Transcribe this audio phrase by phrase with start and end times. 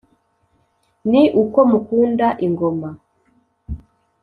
[1.09, 2.89] Ni uko mukunda ingoma